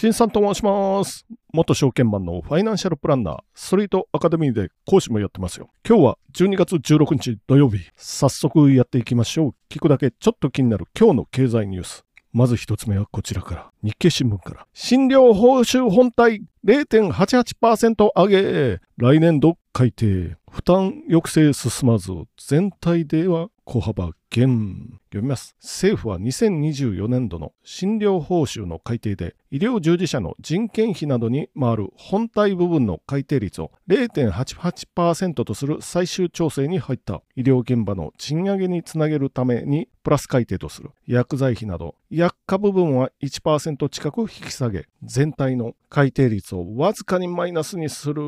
[0.00, 1.26] 新さんと申します。
[1.52, 5.68] 元証券マンのファイナンシャルプランナー、ストリートアカデミーで講師もやってますよ。
[5.86, 7.80] 今日は12月16日土曜日。
[7.96, 9.54] 早速やっていきましょう。
[9.68, 12.06] 聞くだけちょっと気になる今日の経済ニュース。
[12.32, 13.70] まず一つ目はこちらから。
[13.82, 14.66] 日経新聞から。
[14.72, 18.80] 診療報酬本体0.88%上げ。
[18.96, 20.34] 来年度改定。
[20.50, 22.10] 負担抑制進まず。
[22.38, 25.00] 全体では小幅減。
[25.10, 25.56] 読みます。
[25.60, 48.22] 政府は2024年度の診療報酬の改定で、医療従事者の人件費などに回る本体部分の改定率を0.88%とする最終調整に入った医療現場の賃上げにつなげるためにプラス改定とする薬剤費など薬価部分は1%近く引き下げ全体の改定率をわずかにマイナスにする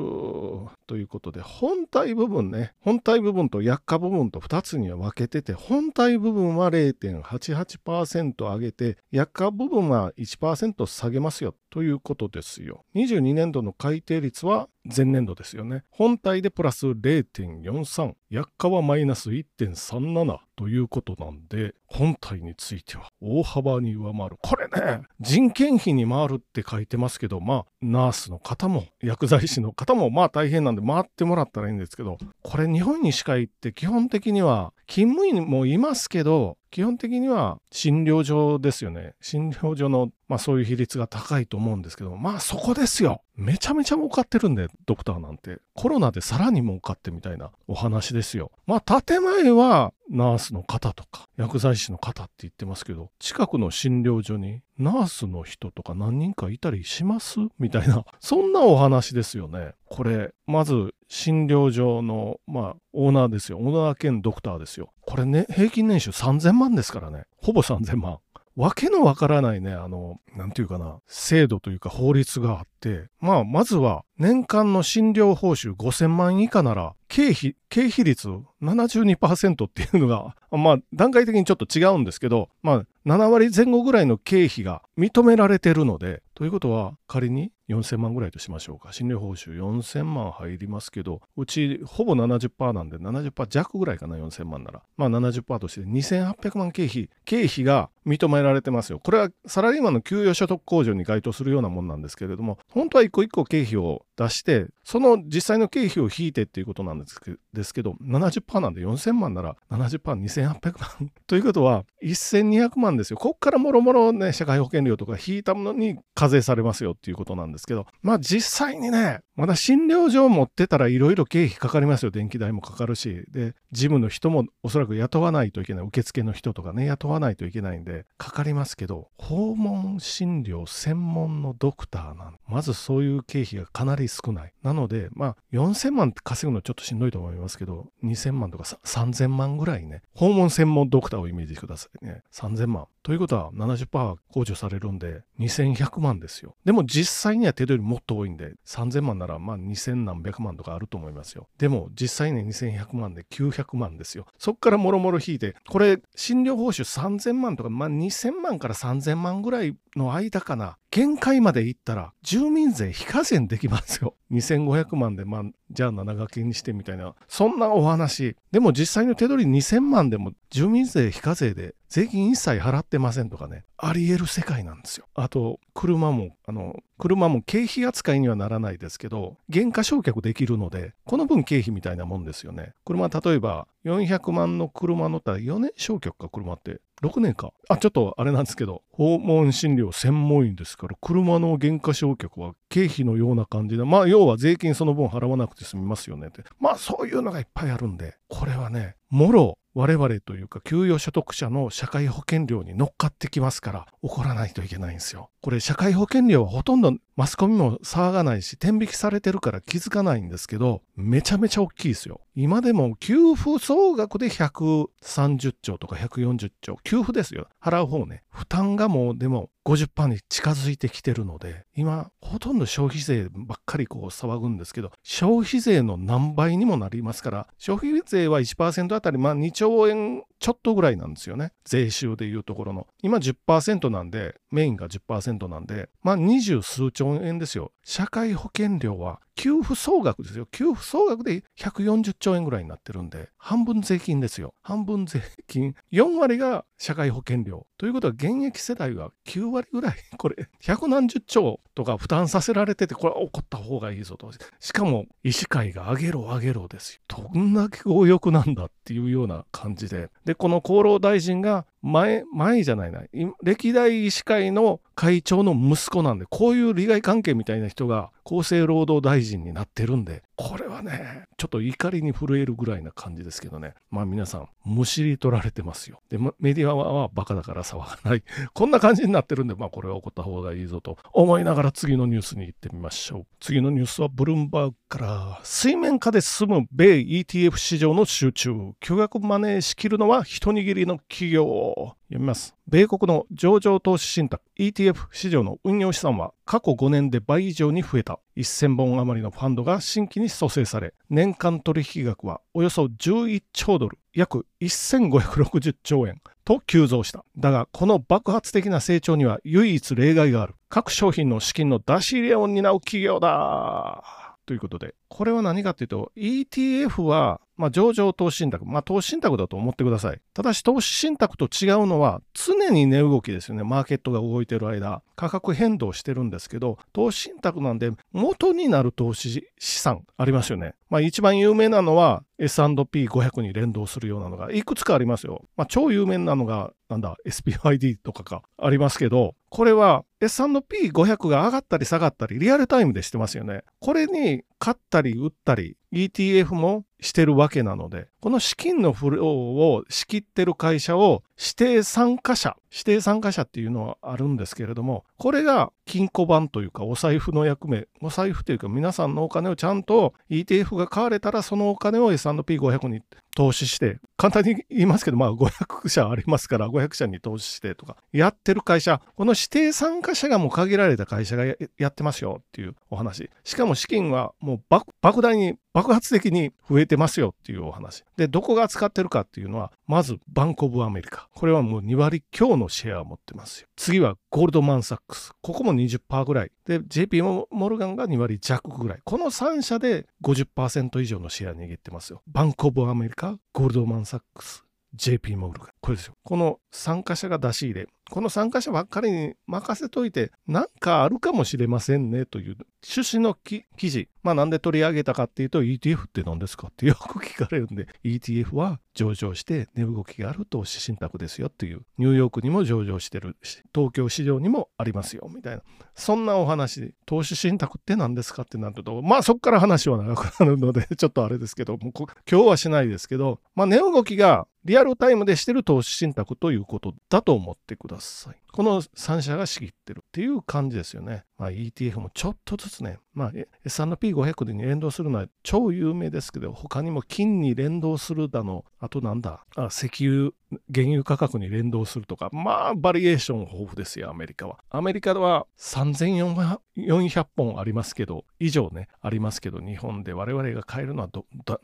[0.86, 11.54] ということで本体部分ね本体部分と薬価部分と2つには分けてて本体部分は0.88%上げて薬価部分は1%下げますよ。
[11.70, 12.84] ということですよ。
[12.94, 15.84] 22年度の改定率は前年度ですよね。
[15.90, 24.36] 本体でプラス0.43薬価はマイナス1.37ということなんで本体については大幅に上回る。
[24.42, 39.14] これね人件費に回るって書いてますけどまあナースの方も薬剤師の方もまあ大変なんで回ってもらったらいいんですけどこれ日本にしか行って基本的には勤務医もいますけど基本的には診療所ですよね。
[39.20, 43.22] 診療所のまあそういう比率が高いと思うんですけどまあそこですよ。
[43.36, 45.58] めちゃめちゃ儲かってるんでドクターなんて。
[45.74, 48.50] コロナでさらに儲かってみたいなお話ですよ。
[48.66, 57.38] まあ建前はナースの方とか薬剤師の方って言ってますけど近くの診療所にナースの人とか何人かいたりします？
[57.58, 59.74] みたいなそんなお話ですよね。
[59.86, 63.58] これまず診療所のまあオーナーですよ。
[63.58, 64.94] オーナー兼ドクターですよ。
[65.02, 67.24] これね平均年収3000万ですからね。
[67.36, 68.18] ほぼ3000万。
[68.56, 78.28] わけのわからないね、あの、なんていうかな、制度というか法律があって、まあ、まずは年間の診療報酬5000万以下なら、経費、経費率
[78.62, 88.92] 72%っていうのが、まあ、段階的にちょっと違うんですけど、まあ、7割前後ぐらいの経費が認められてるので、ということは、仮に4000万ぐらいとしましょうか。
[88.92, 94.82] 診療報酬4000万入りますけど、うちほぼ70%なんで、70%弱ぐらいかな、4000万なら。
[94.96, 98.98] まあ70%として2800万経費、経費が認められてますよ。
[98.98, 111.10] これはサラリーマンの給与所得控除に該当するようなもんなんですけれども、本当は一個一個経費を出して、その実際の経費を引いてっていうことなんですけですけど、70%なんで4000万なら70%、2800万。
[111.26, 113.16] ということは、1200万ですよ。
[113.16, 122.10] こっからもろもろね、社会保険料とか引いたものに課税されますよっていうことなんですですけど、まあ実際にね、まだ診療所を持ってたらいろいろ経費かかりますよ。
[122.10, 123.24] 電気代もかかるし。
[123.30, 125.86] で、事務の人もおそらく雇わないといけない。
[125.86, 134.52] 受付の人とかね、雇わないといけないんで、かかりますけど、訪問診療専門のドクターなんまずそういう経費がかなり少ない。
[134.62, 142.22] なので、まあ、4000万って稼ぐのちょっとしんどいと思いますけど、2000万とか3000万ぐらいね、訪問専門ドクターをイメージしてくださいね。
[142.32, 142.86] 3000万。
[143.02, 146.54] ということは70%控除されるんで、2100万ですよ。
[146.64, 151.48] でも実際には手取りもっと多いんで、3000万ならまあ2000何百万とかあると思いますよ。
[151.58, 154.26] でも実際ね2100万で900万ですよ。
[154.38, 160.78] そこからもろもろ引いて、これ診療報酬3000万とか、まあ2000万から3000万ぐらいの間かな。
[160.92, 164.14] 限界までいったら住民税非課税できますよ。
[164.30, 167.14] 2500万でまあじゃあ7掛けにしてみたいな。
[167.28, 168.36] そんなお話。
[168.50, 173.64] でも実際の手取り2000万でも住民税非課税で税金一切払ってませんとかね。
[173.78, 175.06] ありえる世界なんですよ。
[175.14, 182.74] あと車もあの車も経費扱いにはならないですけど減価償却できるのでこの分経費みたいなもんですよね。
[182.84, 186.82] 車例えば400万の車乗ったら4年償却か車って。
[187.02, 187.52] 6年か。
[187.68, 196.44] あちょっとあれなんですけど訪問診療専門医ですから車の減価償却は経費のような感じでまあ要は税金その分払わなくて済みますよねって。
[196.60, 205.30] まあそういうのがいっぱいあるんでこれはねもろ我々というか給与所得者の社会保険料に乗っかってきますから怒らないといけないんですよ。
[205.40, 212.20] これ社会保険料はほとんどマスコミも騒がないし天引きされてるから気づかないんですけどめちゃめちゃ大きいですよ。
[212.34, 231.52] 今でも給付総額で130兆とか140兆給付ですよ払う方ね負担がもうでも50%に近づいてきてるので今ほとんど消費税ばっかりこう騒ぐんですけど消費税の何倍にもなりますから消費税は1%あたりまあ2兆円ちょっとぐらいなんですよね。
[231.64, 232.88] 税収でいうところの。
[233.00, 237.70] 今10%なんで、メインが10%なんで、まあ二十数兆円ですよ。
[237.84, 240.46] 社会保険料は給付総額ですよ。
[240.50, 244.52] 給付総額で140兆円ぐらいになってるんで、半分税金ですよ。
[244.62, 245.76] 半分税金。
[245.92, 247.68] 4割が社会保険料。
[247.78, 254.32] ということは、現役世代は9割ぐらい、 これ、百何十兆とか負担させられてて、これは怒った方がいいぞと。
[254.58, 257.02] しかも、医師会が上げろ上げろですよ。
[257.06, 260.10] どんだけ強欲なんだっていうような感じで。
[260.24, 263.02] で、この厚労大臣が前、前じゃないな、
[263.44, 273.74] 歴代医師会の会長の息子なんで、こういう利害関係みたいな人が厚生労働大臣になってるんで、これはね、ちょっと怒りに震えるぐらいな感じですけどね。
[273.90, 276.00] まあ皆さん、むしり取られてますよ。
[276.08, 278.22] で、メディアはバカだから騒がない。
[278.54, 283.26] こんな感じになってるんで、まあこれは起こった方がいいぞと思いながら次のニュースに行ってみましょう。
[283.40, 288.52] 次のニュースはブルンバーグから、水面下で進む米 ETF 市場の集中。
[288.78, 291.96] 巨額マネーしきるのは一握りの企業。
[292.08, 292.54] 読みます。
[292.68, 307.24] 米国の上場投資信託 ETF 市場の運用資産は過去5年で倍以上に増えた1000本余りのファンドが新規に蘇生され年間取引額はおよそ11兆ドル約1560兆円と急増した。
[307.38, 310.54] だがこの爆発的な成長には唯一例外がある。
[310.68, 314.21] 各商品の資金の出し入れを担う企業だ。
[314.52, 320.20] ということで、これは何かっていうと、ETF はまあ、上場投資信託、まあ、投資信託だと思ってください。
[320.34, 323.62] ただし、投資信託と違うのは、常に値動きですよね。
[323.62, 330.74] マーケットが動いてる間、価格変動してるんですけど、投資信託なんで、元になる投資資産ありますよね。
[330.90, 335.44] まあ、一番有名なのは、S&P500 に連動するようなのがいくつかありますよ。
[335.56, 343.62] まあ、超有名なのが、なんだ、SPID とかかありますけど、これは S&P500 が上がったり下がったりリアルタイムでしてますよね。
[343.80, 363.02] これに買ったり売ったり ETF もしてるわけなので、この資金のフローを仕切ってる会社を指定参加者、指定参加者っていうのはあるんですけれども、これが金庫版というかお財布の役目、お財布というか皆さんのお金をちゃんと ETF が買われたらそのお金を S&P500 に
[363.34, 373.30] 投資して、簡単に言いますけど、まあ500社ありますから500社に投資してとか、やってる会社、この指定参加者がもう限られた会社がやってますよっていうお話。
[373.42, 378.04] しかも資金はもう莫大に爆発的に増えてますよっていうお話。
[378.16, 381.28] で、どこが使ってるかっていうのは、まずバンコブアメリカ。
[381.34, 383.68] これはもう2割強のシェアを持ってますよ。
[383.76, 385.32] 次はゴールドマンサックス。
[385.40, 386.52] ここも20%ぐらい。
[386.66, 389.00] で、JP モルガンが2割弱ぐらい。
[389.04, 392.22] この3社で50%以上のシェア握ってますよ。
[392.26, 394.64] バンコブアメリカ、ゴールドマンサックス、
[394.94, 395.68] JP モルガン。
[395.80, 396.14] これですよ。
[396.22, 397.88] この参加者が出し入れ。
[398.12, 404.08] この参加者ばっかりに任せといて、なんかあるかもしれませんねという趣旨の記事。
[404.22, 415.62] まあなんで取り上げたかっていうと ETF って何ですかってよく聞かれるんで ETF は上場して値動きがある投資信託ですよっていうニューヨークにも上場してるし東京市場にもありますよみたいな
[415.94, 421.92] そんなお話投資信託って何ですかってなるとまあそこから話は長くなるのでちょっとあれですけどもう
[422.30, 428.01] 今日はしないですけどまあ値動きがリアルタイムでしてる投資信託ということだと思ってください。
[428.02, 428.41] さい。
[428.52, 431.24] この3社が仕切ってるっていう感じですよね。
[431.38, 433.32] まあ、ETF もちょっとずつね、まあ、
[433.64, 440.30] S&P500 に連動するのは超有名ですけど、他にも金に連動するだの、あとなんだ、あ石油、
[440.72, 444.58] 原油価格に連動するとか、まあ、バリエーション豊富ですよ、アメリカは。
[444.70, 451.10] アメリカは3400本ありますけど、以上ね、ありますけど、日本で我々が買えるのは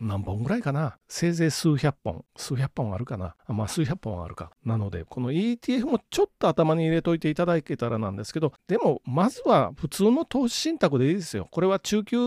[0.00, 0.96] 何本ぐらいかな？
[1.06, 3.36] せいぜい数百本、数百本あるかな？
[3.46, 4.50] まあ、数百本あるか。
[4.64, 11.48] なので、この ETF もちょっと頭にに入れといていただけたらなんですけど、でも、まずは普通の投資信託でいいですよ。
[11.50, 12.18] これは中級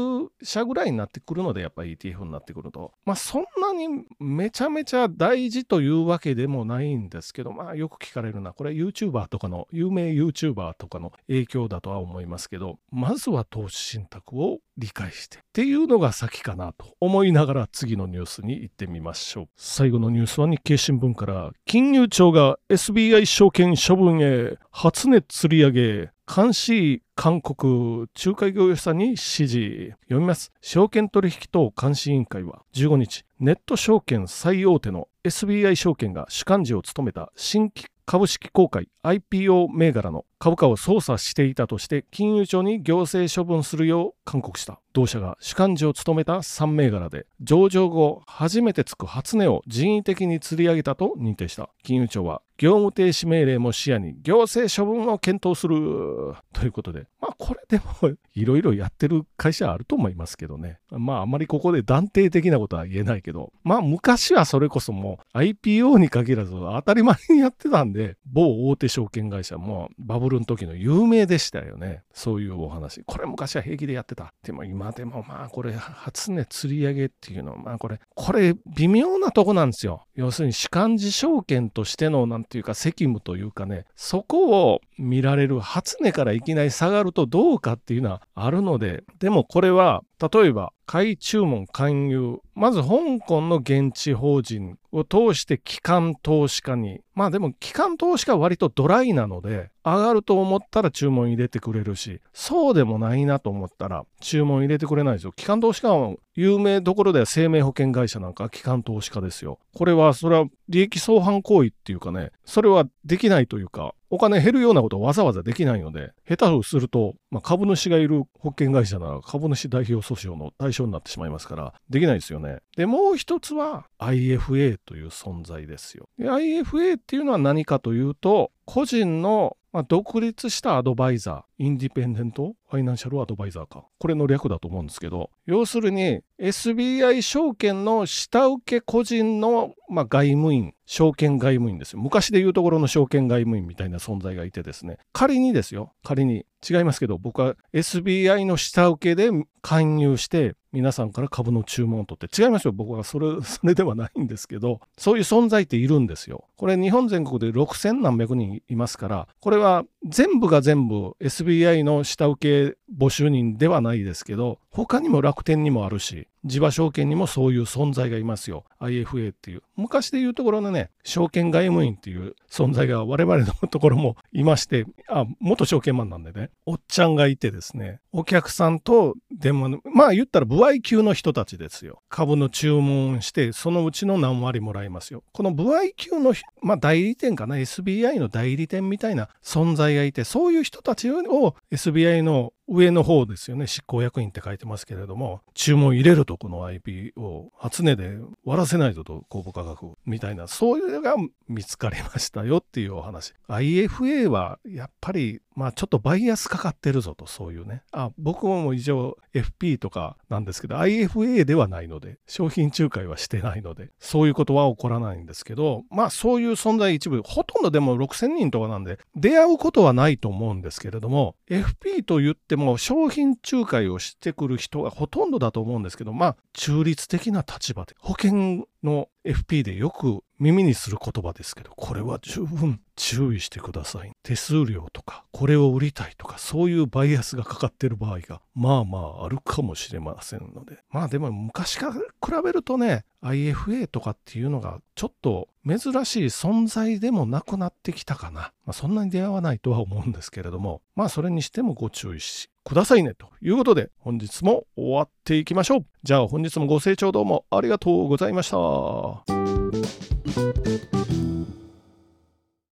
[0.43, 2.91] 者ぐらいになってくるので、やっぱり ETF になってくると。
[3.05, 8.53] まあ、そんなにめちゃめちゃ大事というわけでもないんですけど、まあ、よく聞かれるな。
[8.53, 19.47] これ YouTuber とかの、有名 YouTuber とかの影響だとは思いますけど、まずは投資信託を理解してっていうのが先かなと思いながら次のニュースに行ってみましょう。
[19.55, 24.40] 最後のニュースは日経新聞から金融庁が SBI 証券処分へ
[24.71, 29.93] 初値釣り上げ監視韓国仲介業者さんに指示。
[30.03, 30.51] 読みます。
[30.61, 44.79] 証券取引等監視委員会は15日ネット証券最大手の SBI 証券が主幹事を務めた新規株式公開 IPO 銘柄の株価を操作していたとして金融庁に行政処分するよう勧告した。
[44.93, 51.69] 同社が主幹事を務めた3銘柄で上場後初めてつく初値を人為的に釣り上げたと認定した。
[51.83, 56.35] 金融庁は業務停止命令も視野に行政処分を検討する。
[56.53, 60.77] ということで、まあこれでもいろいろやってる会社あると思いますけどね。
[60.91, 72.03] まああまりここで断定的なことは言えないけど、まあ昔はそれこそもう IPO に限らず当たり前にやってたんで、某大手証券会社もバブルの時の有名でしたよね。
[72.13, 73.03] そういうお話。
[73.05, 74.33] これ昔は平気でやってた。
[74.43, 80.05] でも今でもまあこれ初値釣り上げっていうのはまあこれ、これ微妙なとこなんですよ。
[80.15, 92.37] 要するに主観事証券としてのなんていうか責務というかね、そこを見られる初音からいきなり下がるとどうかっていうのはあるので、でもこれは例えば買い注文勧誘。
[92.53, 96.99] まず香港の現地法人を通して機関投資家に。
[97.15, 105.31] まあでも機関投資家は割とドライなので上がると思ったら注文入れてくれるしそうでもないなと思ったら注文入れてくれないですよ。
[105.35, 122.57] 機関投資家は有名どころでは生命保険会社なんか機関投資家ですよこれはそれは利益相反行為っていうかねそれはできないというかお金減るようなことをわざわざできないので、下手をすると、まあ、株主がいる保険会社なら株主代表訴訟の対象になってしまいますから、できないですよね。
[122.75, 126.09] で、もう一つは IFA という存在ですよ。
[126.19, 133.85] IFA っていうのは何かというと、個人のまあ、独立したアドバイザー、インディペンデントファイナンシャルアドバイザーか。
[133.99, 142.01] これの略だと思うんですけど、要するに SBI 証券の下請け個人の、まあ、外務員、証券外務員ですよ。
[142.01, 149.29] 昔でいうところの証券外務員みたいな存在がいてですね、仮にですよ、仮に違いますけど、僕は SBI の下請けで
[149.61, 152.71] 勧誘して、皆さんから株の注文を取って、違いますよ。
[152.71, 156.45] 僕はそれ、 それではないんですけど、そういう存在っているんですよ。
[156.55, 168.63] これ日本全国で6000何百人いますから、これは全部が全部 SBI の下請け募集人ではないですけど、他にも楽天にもあるし、地場証券にもそういう存在がいますよ。
[168.79, 169.63] IFA っていう。
[169.75, 182.01] 昔でいうところのね、証券外務員っていう存在が我々のところもいまして、あ、元証券マンなんでね、おっちゃんがいてですね、お客さんと電話の、まあ言ったら部合級の人たちですよ。
[182.09, 185.23] 株の注文して、そのうちの何割もらいますよ。
[185.33, 201.15] この部合級の、まあ代理店かな、SBI の代理店みたいな存在がいて、そういう人たちを SBI の上の方ですよね、執行役員って書いてますけれども、注文入れるとこの IP を初値で割らせないぞと、公募価格みたいな、そういうのが
[201.49, 203.33] 見つかりましたよっていうお話。
[203.49, 207.83] IFA はやっぱりまあちょっとバイアスかかってるぞと、そういうね。
[207.91, 234.11] あ、僕も一応 FP とかなんですけど、IFA ではないので、商品仲介はしてないので、そういうことは起こらないんですけど、まあそういう存在一部、ほとんどでも6000人とかなんで、出会うことはないと思うんですけれども、FP と言ってもも商品仲介をしてくる人がほとんどだと思うんですけど、まあ中立的な立場で、保険の FP でよく耳にする言葉ですけど、これは十分注意してください。
[234.23, 240.79] 手数料とか、これを売りたいとか、そういうバイアスがかかってる場合が、まあまああるかもしれませんので。
[240.89, 248.51] まあでも昔から比べるとね、IFA とかっていうのがちょっと珍しい存在でもなくなってきたかな。
[248.65, 255.85] まあ、そんなに出会わないとは思うんですけれども、まあそれにしてもご注意しくださいねということで本日も終わっていきましょう。
[256.03, 258.57] じゃあ本日もご清聴どうもありがとうございました。